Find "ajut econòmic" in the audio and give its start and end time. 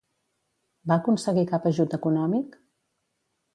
1.73-2.59